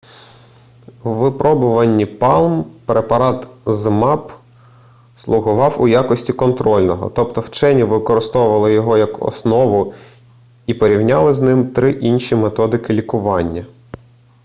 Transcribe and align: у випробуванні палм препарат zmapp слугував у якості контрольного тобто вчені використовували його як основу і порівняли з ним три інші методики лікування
у 1.03 1.09
випробуванні 1.09 2.05
палм 2.05 2.65
препарат 2.85 3.47
zmapp 3.65 4.33
слугував 5.15 5.81
у 5.81 5.87
якості 5.87 6.33
контрольного 6.33 7.09
тобто 7.09 7.41
вчені 7.41 7.83
використовували 7.83 8.73
його 8.73 8.97
як 8.97 9.25
основу 9.25 9.93
і 10.65 10.73
порівняли 10.73 11.33
з 11.33 11.41
ним 11.41 11.67
три 11.69 11.91
інші 11.91 12.35
методики 12.35 12.93
лікування 12.93 13.65